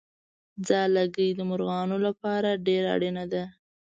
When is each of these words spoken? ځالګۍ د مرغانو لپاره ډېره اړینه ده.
ځالګۍ 0.67 1.29
د 1.35 1.39
مرغانو 1.49 1.97
لپاره 2.07 2.49
ډېره 2.65 2.89
اړینه 2.95 3.23
ده. 3.33 3.43